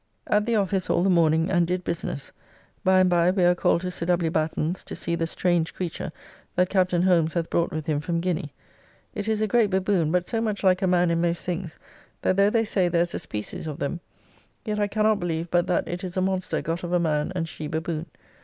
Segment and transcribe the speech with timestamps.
[0.25, 2.31] At the office all the morning and did business;
[2.83, 4.31] by and by we are called to Sir W.
[4.31, 6.11] Batten's to see the strange creature
[6.55, 8.49] that Captain Holmes hath brought with him from Guiny;
[9.13, 11.77] it is a great baboon, but so much like a man in most things,
[12.23, 13.99] that though they say there is a species of them,
[14.65, 17.47] yet I cannot believe but that it is a monster got of a man and
[17.47, 18.07] she baboon.